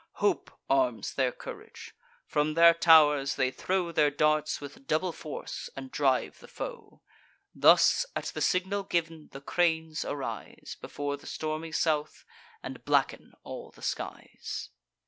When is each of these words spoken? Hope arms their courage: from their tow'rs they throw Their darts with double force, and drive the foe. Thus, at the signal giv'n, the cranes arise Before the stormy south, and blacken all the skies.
Hope 0.13 0.49
arms 0.67 1.13
their 1.13 1.31
courage: 1.31 1.93
from 2.25 2.55
their 2.55 2.73
tow'rs 2.73 3.35
they 3.35 3.51
throw 3.51 3.91
Their 3.91 4.09
darts 4.09 4.59
with 4.59 4.87
double 4.87 5.11
force, 5.11 5.69
and 5.75 5.91
drive 5.91 6.39
the 6.39 6.47
foe. 6.47 7.03
Thus, 7.53 8.07
at 8.15 8.25
the 8.33 8.41
signal 8.41 8.83
giv'n, 8.83 9.29
the 9.29 9.41
cranes 9.41 10.03
arise 10.03 10.75
Before 10.81 11.17
the 11.17 11.27
stormy 11.27 11.71
south, 11.71 12.25
and 12.63 12.83
blacken 12.83 13.35
all 13.43 13.69
the 13.69 13.83
skies. 13.83 14.71